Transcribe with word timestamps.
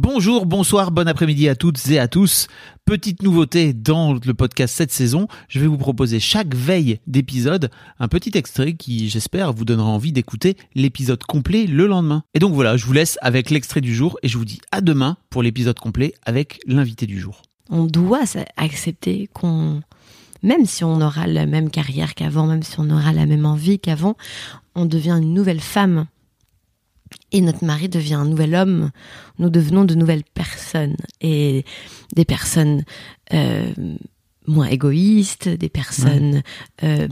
Bonjour, 0.00 0.46
bonsoir, 0.46 0.92
bon 0.92 1.08
après-midi 1.08 1.48
à 1.48 1.56
toutes 1.56 1.88
et 1.88 1.98
à 1.98 2.06
tous. 2.06 2.46
Petite 2.84 3.24
nouveauté 3.24 3.72
dans 3.72 4.12
le 4.12 4.32
podcast 4.32 4.76
cette 4.76 4.92
saison, 4.92 5.26
je 5.48 5.58
vais 5.58 5.66
vous 5.66 5.76
proposer 5.76 6.20
chaque 6.20 6.54
veille 6.54 7.00
d'épisode 7.08 7.68
un 7.98 8.06
petit 8.06 8.30
extrait 8.38 8.74
qui, 8.74 9.08
j'espère, 9.08 9.52
vous 9.52 9.64
donnera 9.64 9.88
envie 9.88 10.12
d'écouter 10.12 10.56
l'épisode 10.76 11.24
complet 11.24 11.66
le 11.66 11.88
lendemain. 11.88 12.22
Et 12.34 12.38
donc 12.38 12.54
voilà, 12.54 12.76
je 12.76 12.86
vous 12.86 12.92
laisse 12.92 13.18
avec 13.22 13.50
l'extrait 13.50 13.80
du 13.80 13.92
jour 13.92 14.16
et 14.22 14.28
je 14.28 14.38
vous 14.38 14.44
dis 14.44 14.60
à 14.70 14.82
demain 14.82 15.16
pour 15.30 15.42
l'épisode 15.42 15.80
complet 15.80 16.14
avec 16.24 16.60
l'invité 16.68 17.06
du 17.06 17.18
jour. 17.18 17.42
on 17.68 17.86
doit 17.86 18.22
accepter 18.56 19.28
qu'on, 19.34 19.80
même 20.44 20.64
si 20.64 20.84
on 20.84 21.00
aura 21.00 21.26
la 21.26 21.46
même 21.46 21.70
carrière 21.70 22.14
qu'avant, 22.14 22.46
même 22.46 22.62
si 22.62 22.78
on 22.78 22.88
aura 22.88 23.12
la 23.12 23.26
même 23.26 23.46
envie 23.46 23.80
qu'avant, 23.80 24.16
on 24.76 24.84
devient 24.84 25.18
une 25.20 25.34
nouvelle 25.34 25.60
femme. 25.60 26.06
Et 27.32 27.40
notre 27.40 27.64
mari 27.64 27.88
devient 27.88 28.14
un 28.14 28.24
nouvel 28.24 28.54
homme. 28.54 28.90
Nous 29.38 29.50
devenons 29.50 29.84
de 29.84 29.94
nouvelles 29.94 30.24
personnes. 30.24 30.96
Et 31.20 31.64
des 32.14 32.24
personnes 32.24 32.84
euh, 33.32 33.72
moins 34.46 34.66
égoïstes, 34.66 35.48
des 35.48 35.68
personnes 35.68 36.42
euh, 36.82 37.08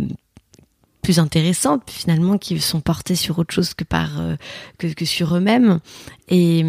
plus 1.03 1.19
intéressantes 1.19 1.91
finalement, 1.91 2.39
qui 2.39 2.59
sont 2.61 2.81
portées 2.81 3.17
sur 3.17 3.39
autre 3.39 3.55
chose 3.55 3.75
que, 3.75 3.85
par, 3.85 4.21
euh, 4.21 4.37
que, 4.79 4.87
que 4.89 5.05
sur 5.05 5.37
eux-mêmes. 5.37 5.81
Et, 6.29 6.65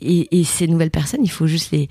et, 0.00 0.40
et 0.40 0.44
ces 0.44 0.66
nouvelles 0.66 0.90
personnes, 0.90 1.24
il 1.24 1.30
faut 1.30 1.46
juste 1.46 1.70
les 1.70 1.88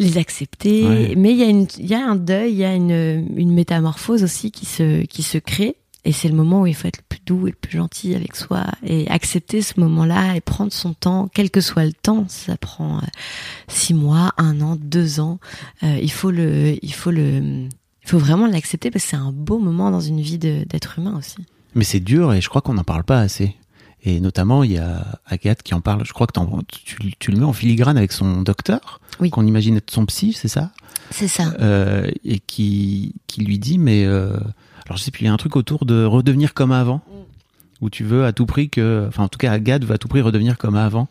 les 0.00 0.16
accepter. 0.16 0.88
Ouais. 0.88 1.14
Mais 1.14 1.32
il 1.32 1.36
y 1.36 1.42
a 1.42 1.48
une, 1.48 1.66
il 1.78 1.86
y 1.86 1.94
a 1.94 2.02
un 2.02 2.16
deuil, 2.16 2.52
il 2.52 2.58
y 2.58 2.64
a 2.64 2.74
une, 2.74 3.28
une 3.36 3.52
métamorphose 3.52 4.24
aussi 4.24 4.50
qui 4.50 4.64
se, 4.64 5.04
qui 5.04 5.22
se 5.22 5.36
crée. 5.36 5.76
Et 6.04 6.12
c'est 6.12 6.28
le 6.28 6.34
moment 6.34 6.62
où 6.62 6.66
il 6.66 6.74
faut 6.74 6.88
être 6.88 6.98
le 6.98 7.04
plus 7.08 7.20
doux 7.26 7.46
et 7.46 7.50
le 7.50 7.56
plus 7.56 7.76
gentil 7.76 8.14
avec 8.14 8.34
soi 8.34 8.64
et 8.82 9.06
accepter 9.10 9.60
ce 9.60 9.78
moment-là 9.80 10.34
et 10.34 10.40
prendre 10.40 10.72
son 10.72 10.94
temps, 10.94 11.28
quel 11.34 11.50
que 11.50 11.60
soit 11.60 11.84
le 11.84 11.92
temps. 11.92 12.24
Ça 12.28 12.56
prend 12.56 12.98
euh, 12.98 13.06
six 13.68 13.92
mois, 13.92 14.32
un 14.38 14.60
an, 14.62 14.76
deux 14.80 15.20
ans. 15.20 15.38
Euh, 15.82 15.98
il 16.02 16.10
faut 16.10 16.30
le, 16.30 16.76
il 16.82 16.94
faut 16.94 17.10
le, 17.10 17.66
il 18.02 18.06
faut 18.08 18.18
vraiment 18.18 18.46
l'accepter 18.46 18.90
parce 18.90 19.04
que 19.04 19.10
c'est 19.10 19.16
un 19.16 19.30
beau 19.32 19.58
moment 19.58 19.90
dans 19.90 20.00
une 20.00 20.20
vie 20.22 20.38
d'être 20.38 20.98
humain 20.98 21.14
aussi. 21.18 21.36
Mais 21.74 21.84
c'est 21.84 22.00
dur 22.00 22.32
et 22.32 22.40
je 22.40 22.48
crois 22.48 22.62
qu'on 22.62 22.74
n'en 22.74 22.84
parle 22.84 23.04
pas 23.04 23.20
assez. 23.20 23.54
Et 24.02 24.18
notamment, 24.20 24.64
il 24.64 24.72
y 24.72 24.78
a 24.78 25.20
Agathe 25.26 25.62
qui 25.62 25.74
en 25.74 25.82
parle. 25.82 26.06
Je 26.06 26.14
crois 26.14 26.26
que 26.26 26.32
tu, 26.66 26.96
tu 27.18 27.30
le 27.30 27.36
mets 27.38 27.44
en 27.44 27.52
filigrane 27.52 27.98
avec 27.98 28.12
son 28.12 28.40
docteur, 28.40 29.02
Oui. 29.20 29.28
qu'on 29.28 29.46
imagine 29.46 29.76
être 29.76 29.90
son 29.90 30.06
psy, 30.06 30.32
c'est 30.32 30.48
ça? 30.48 30.70
C'est 31.10 31.28
ça. 31.28 31.52
Euh, 31.60 32.10
Et 32.24 32.38
qui, 32.38 33.14
qui 33.26 33.42
lui 33.42 33.58
dit, 33.58 33.76
mais... 33.76 34.06
euh, 34.06 34.38
alors 34.90 34.98
je 34.98 35.04
sais 35.04 35.12
plus, 35.12 35.22
il 35.22 35.26
y 35.26 35.28
a 35.28 35.32
un 35.32 35.36
truc 35.36 35.54
autour 35.54 35.84
de 35.84 36.04
redevenir 36.04 36.52
comme 36.52 36.72
avant, 36.72 37.00
où 37.80 37.88
tu 37.90 38.02
veux 38.02 38.24
à 38.24 38.32
tout 38.32 38.44
prix 38.44 38.68
que... 38.68 39.04
Enfin, 39.06 39.22
en 39.22 39.28
tout 39.28 39.38
cas, 39.38 39.52
Agathe 39.52 39.84
veut 39.84 39.94
à 39.94 39.98
tout 39.98 40.08
prix 40.08 40.20
redevenir 40.20 40.58
comme 40.58 40.74
avant. 40.74 41.06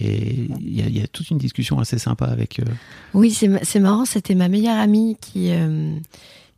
Et 0.00 0.48
il 0.60 0.74
y 0.74 0.80
a, 0.82 0.86
il 0.86 0.98
y 0.98 1.02
a 1.02 1.06
toute 1.06 1.28
une 1.30 1.36
discussion 1.36 1.78
assez 1.80 1.98
sympa 1.98 2.24
avec... 2.24 2.60
euh, 2.60 2.64
Oui, 3.12 3.30
c'est 3.30 3.48
ma- 3.48 3.62
c'est 3.62 3.78
marrant, 3.78 4.06
c'était 4.06 4.34
ma 4.34 4.48
meilleure 4.48 4.78
amie 4.78 5.16
qui, 5.20 5.50
euh, 5.50 5.94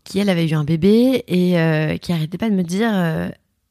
qui 0.04 0.20
elle 0.20 0.28
avait 0.30 0.48
eu 0.48 0.54
un 0.54 0.62
bébé 0.64 1.24
et 1.26 1.58
euh, 1.58 1.96
qui 1.96 2.12
arrêtait 2.12 2.38
pas 2.38 2.48
de 2.48 2.54
me 2.54 2.62
dire 2.62 2.92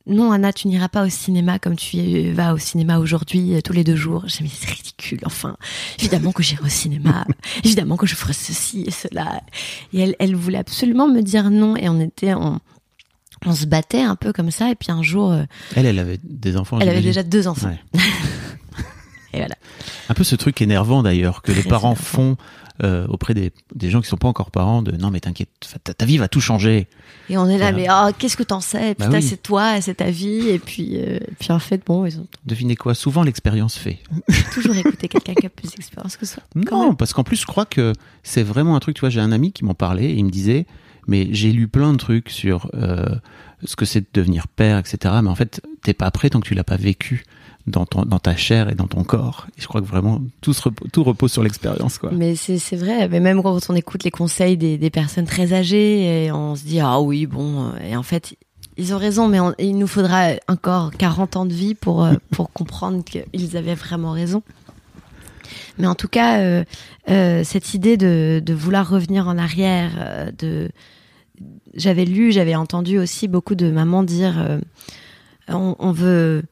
non 0.07 0.31
Anna, 0.31 0.51
tu 0.51 0.67
n'iras 0.67 0.89
pas 0.89 1.05
au 1.05 1.09
cinéma 1.09 1.59
comme 1.59 1.75
tu 1.75 2.31
vas 2.31 2.53
au 2.53 2.57
cinéma 2.57 2.97
aujourd'hui 2.99 3.61
tous 3.63 3.71
les 3.71 3.83
deux 3.83 3.95
jours. 3.95 4.23
J'ai 4.27 4.39
dit 4.39 4.43
mais 4.43 4.49
c'est 4.51 4.69
ridicule. 4.71 5.19
Enfin, 5.25 5.55
évidemment 5.99 6.31
que 6.31 6.41
j'irai 6.43 6.63
au 6.65 6.69
cinéma, 6.69 7.25
évidemment 7.63 7.97
que 7.97 8.07
je 8.07 8.15
ferai 8.15 8.33
ceci 8.33 8.83
et 8.87 8.91
cela. 8.91 9.41
Et 9.93 9.99
elle, 10.01 10.15
elle 10.19 10.35
voulait 10.35 10.57
absolument 10.57 11.07
me 11.07 11.21
dire 11.21 11.49
non 11.51 11.75
et 11.77 11.87
on 11.87 11.99
était 11.99 12.33
on, 12.33 12.59
on 13.45 13.53
se 13.55 13.65
battait 13.65 14.01
un 14.03 14.15
peu 14.15 14.31
comme 14.33 14.51
ça 14.51 14.69
et 14.71 14.75
puis 14.75 14.91
un 14.91 15.01
jour 15.03 15.31
euh, 15.31 15.43
Elle, 15.75 15.85
elle 15.85 15.99
avait 15.99 16.19
des 16.23 16.57
enfants. 16.57 16.79
elle 16.79 16.89
avait 16.89 17.01
déjà 17.01 17.23
deux 17.23 17.47
enfants. 17.47 17.69
Ouais. 17.69 17.99
Et 19.33 19.37
voilà. 19.37 19.55
Un 20.09 20.13
peu 20.13 20.23
ce 20.25 20.35
truc 20.35 20.61
énervant 20.61 21.03
d'ailleurs 21.03 21.41
que 21.41 21.53
les 21.53 21.63
parents 21.63 21.91
énervant. 21.93 22.03
font 22.03 22.37
euh, 22.83 23.07
auprès 23.07 23.33
des, 23.33 23.51
des 23.75 23.89
gens 23.89 24.01
qui 24.01 24.07
sont 24.09 24.17
pas 24.17 24.27
encore 24.27 24.51
parents 24.51 24.81
de 24.81 24.91
non 24.97 25.09
mais 25.11 25.19
t'inquiète 25.21 25.49
ta, 25.83 25.93
ta 25.93 26.05
vie 26.05 26.17
va 26.17 26.27
tout 26.27 26.41
changer 26.41 26.87
Et 27.29 27.37
on 27.37 27.47
est 27.47 27.57
là, 27.57 27.71
Voilà. 27.71 28.07
mais 28.07 28.09
oh, 28.11 28.15
qu'est-ce 28.17 28.35
que 28.35 28.43
t'en 28.43 28.59
sais? 28.59 28.95
Bah 28.99 29.05
Putain, 29.05 29.17
oui. 29.19 29.23
c'est 29.23 29.41
toi, 29.41 29.79
c'est 29.79 29.95
ta 29.95 30.09
vie. 30.09 30.49
Et 30.49 30.59
puis, 30.59 30.97
euh, 30.97 31.17
et 31.17 31.33
puis 31.39 31.51
en 31.53 31.59
fait, 31.59 31.81
bon, 31.85 32.05
ils 32.05 32.19
ont 32.19 32.27
devinez 32.45 32.75
quoi? 32.75 32.93
Souvent 32.93 33.23
l'expérience 33.23 33.77
fait 33.77 33.99
toujours 34.53 34.75
écouté 34.75 35.07
quelqu'un 35.07 35.33
qui 35.35 35.45
a 35.45 35.49
plus 35.49 35.69
d'expérience 35.71 36.17
que 36.17 36.25
soi. 36.25 36.43
non 36.55 36.87
même. 36.87 36.97
parce 36.97 37.13
qu'en 37.13 37.23
plus 37.23 37.37
je 37.39 37.45
crois 37.45 37.65
que 37.65 37.93
c'est 38.23 38.43
vraiment 38.43 38.75
un 38.75 38.79
truc 38.81 38.95
tu 38.95 39.01
vois 39.01 39.09
j'ai 39.09 39.21
un 39.21 39.31
ami 39.31 39.53
qui 39.53 39.63
m'en 39.63 39.75
parlait 39.75 40.05
et 40.11 40.15
il 40.15 40.25
me 40.25 40.29
disait 40.31 40.65
mais 41.07 41.27
j'ai 41.31 41.51
lu 41.51 41.67
plein 41.67 41.91
de 41.93 41.97
trucs 41.97 42.29
sur 42.29 42.69
euh, 42.73 43.05
ce 43.63 43.75
que 43.75 43.85
c'est 43.85 44.01
de 44.01 44.07
devenir 44.13 44.47
père 44.47 44.77
etc 44.77 45.15
mais 45.23 45.29
en 45.29 45.35
fait 45.35 45.61
t'es 45.83 45.93
pas 45.93 46.09
prêt 46.11 46.29
tant 46.29 46.39
que 46.39 46.47
tu 46.47 46.53
l'as 46.55 46.63
pas 46.63 46.77
vécu 46.77 47.25
dans 47.67 47.85
ton 47.85 48.03
dans 48.05 48.17
ta 48.17 48.35
chair 48.35 48.69
et 48.71 48.75
dans 48.75 48.87
ton 48.87 49.03
corps. 49.03 49.45
Et 49.55 49.61
je 49.61 49.67
crois 49.67 49.81
que 49.81 49.85
vraiment 49.85 50.19
tout 50.41 50.51
se 50.51 50.63
repo- 50.63 50.89
tout 50.91 51.03
repose 51.03 51.31
sur 51.31 51.43
l'expérience 51.43 51.99
quoi. 51.99 52.09
Mais 52.11 52.35
c'est 52.35 52.75
vrai, 52.75 53.07
mais 53.07 53.19
même 53.19 53.43
quand 53.43 53.59
on 53.69 53.75
écoute 53.75 54.03
les 54.03 54.09
conseils 54.09 54.57
des, 54.57 54.79
des 54.79 54.89
personnes 54.89 55.25
très 55.25 55.53
âgées, 55.53 56.25
et 56.25 56.31
on 56.31 56.55
se 56.55 56.63
dit 56.63 56.79
ah 56.79 56.99
oui 56.99 57.27
bon, 57.27 57.67
euh, 57.67 57.77
et 57.87 57.95
en 57.95 58.01
fait 58.01 58.35
ils 58.77 58.95
ont 58.95 58.97
raison, 58.97 59.27
mais 59.27 59.37
il 59.59 59.77
nous 59.77 59.85
faudra 59.85 60.29
encore 60.47 60.89
40 60.89 61.35
ans 61.35 61.45
de 61.45 61.53
vie 61.53 61.75
pour 61.75 62.03
euh, 62.03 62.15
pour 62.31 62.51
comprendre 62.53 63.03
qu'ils 63.03 63.55
avaient 63.55 63.75
vraiment 63.75 64.11
raison. 64.13 64.41
Mais 65.77 65.87
en 65.87 65.95
tout 65.95 66.07
cas, 66.07 66.39
euh, 66.39 66.63
euh, 67.09 67.43
cette 67.43 67.73
idée 67.73 67.97
de, 67.97 68.41
de 68.43 68.53
vouloir 68.53 68.89
revenir 68.89 69.27
en 69.27 69.37
arrière, 69.37 69.91
euh, 69.97 70.31
de 70.37 70.69
j'avais 71.73 72.05
lu, 72.05 72.31
j'avais 72.31 72.55
entendu 72.55 72.99
aussi 72.99 73.27
beaucoup 73.27 73.55
de 73.55 73.71
mamans 73.71 74.03
dire 74.03 74.39
euh, 74.39 74.59
on, 75.47 75.75
on 75.79 75.91
veut 75.91 76.43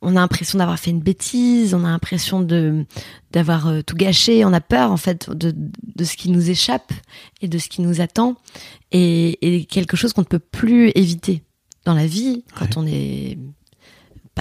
on 0.00 0.10
a 0.10 0.20
l'impression 0.20 0.58
d'avoir 0.58 0.78
fait 0.78 0.90
une 0.90 1.00
bêtise, 1.00 1.74
on 1.74 1.84
a 1.84 1.88
l'impression 1.88 2.40
de 2.40 2.84
d'avoir 3.32 3.72
tout 3.84 3.96
gâché, 3.96 4.44
on 4.44 4.52
a 4.52 4.60
peur 4.60 4.92
en 4.92 4.96
fait 4.96 5.30
de, 5.30 5.52
de 5.56 6.04
ce 6.04 6.16
qui 6.16 6.30
nous 6.30 6.50
échappe 6.50 6.92
et 7.40 7.48
de 7.48 7.58
ce 7.58 7.68
qui 7.68 7.80
nous 7.80 8.00
attend 8.00 8.36
et, 8.92 9.56
et 9.56 9.64
quelque 9.64 9.96
chose 9.96 10.12
qu'on 10.12 10.20
ne 10.20 10.26
peut 10.26 10.38
plus 10.38 10.92
éviter 10.94 11.42
dans 11.84 11.94
la 11.94 12.06
vie 12.06 12.44
quand 12.56 12.76
on 12.76 12.86
est 12.86 13.38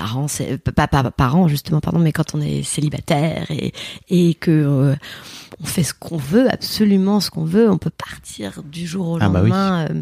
parent, 0.01 0.27
c'est 0.27 0.57
pas, 0.59 0.87
pas 0.87 1.09
parent 1.11 1.47
justement 1.47 1.79
pardon, 1.81 1.99
mais 1.99 2.11
quand 2.11 2.35
on 2.35 2.41
est 2.41 2.61
célibataire 2.63 3.45
et 3.49 3.73
et 4.09 4.33
que 4.35 4.51
euh, 4.51 4.95
on 5.61 5.65
fait 5.65 5.83
ce 5.83 5.93
qu'on 5.93 6.17
veut, 6.17 6.47
absolument 6.51 7.19
ce 7.19 7.29
qu'on 7.31 7.45
veut, 7.45 7.69
on 7.69 7.77
peut 7.79 7.89
partir 7.89 8.61
du 8.63 8.85
jour 8.85 9.07
au 9.09 9.17
Ah 9.19 9.29
bah 9.29 9.41
oui. 9.43 9.49
lendemain. 9.49 9.87
euh, 9.89 10.01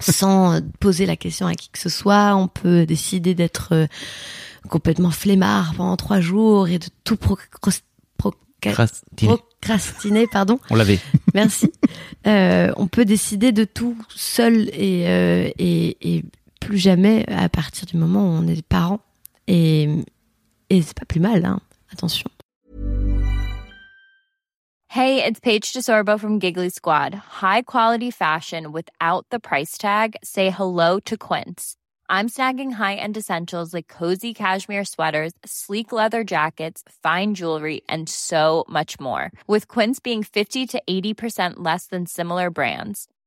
sans 0.00 0.60
poser 0.80 1.06
la 1.06 1.16
question 1.16 1.46
à 1.46 1.54
qui 1.54 1.68
que 1.70 1.78
ce 1.78 1.88
soit, 1.88 2.34
on 2.36 2.48
peut 2.48 2.86
décider 2.86 3.34
d'être 3.34 3.68
euh, 3.72 3.86
complètement 4.68 5.10
flemmard 5.10 5.74
pendant 5.76 5.96
trois 5.96 6.20
jours 6.20 6.68
et 6.68 6.78
de 6.78 6.86
tout 7.04 7.16
procras- 7.16 7.82
proca- 8.18 8.34
Crastiner. 8.60 9.36
procrastiner, 9.60 10.26
pardon. 10.26 10.58
on 10.70 10.74
l'avait 10.76 10.98
Merci. 11.34 11.70
Euh, 12.26 12.72
on 12.76 12.86
peut 12.86 13.04
décider 13.04 13.52
de 13.52 13.64
tout 13.64 13.96
seul 14.08 14.70
et, 14.72 15.04
euh, 15.08 15.50
et, 15.58 15.96
et 16.16 16.24
plus 16.64 16.78
jamais 16.78 17.24
à 17.28 17.48
partir 17.48 17.86
du 17.86 17.96
moment 17.96 18.20
où 18.20 18.32
on 18.32 18.48
est. 18.48 18.64
Et, 19.46 19.88
et 20.70 20.82
c'est 20.82 20.96
pas 20.96 21.04
plus 21.04 21.20
mal, 21.20 21.44
hein. 21.44 21.60
Attention. 21.92 22.30
Hey, 24.88 25.22
it's 25.24 25.40
Paige 25.40 25.72
DeSorbo 25.72 26.18
from 26.18 26.38
Giggly 26.38 26.70
Squad. 26.70 27.14
High 27.14 27.62
quality 27.62 28.10
fashion 28.10 28.72
without 28.72 29.26
the 29.30 29.40
price 29.40 29.76
tag. 29.76 30.16
Say 30.22 30.50
hello 30.50 31.00
to 31.00 31.16
Quince. 31.16 31.76
I'm 32.08 32.28
snagging 32.28 32.72
high-end 32.72 33.16
essentials 33.16 33.72
like 33.74 33.88
cozy 33.88 34.34
cashmere 34.34 34.84
sweaters, 34.84 35.32
sleek 35.44 35.90
leather 35.90 36.22
jackets, 36.22 36.82
fine 37.02 37.34
jewelry, 37.34 37.82
and 37.88 38.08
so 38.08 38.64
much 38.68 39.00
more. 39.00 39.32
With 39.48 39.66
Quince 39.68 40.00
being 40.00 40.22
50 40.22 40.66
to 40.68 40.82
80% 40.88 41.54
less 41.56 41.86
than 41.86 42.06
similar 42.06 42.50
brands. 42.50 43.08